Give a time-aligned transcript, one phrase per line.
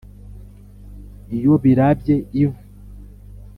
[1.37, 2.61] iyo birabye ivu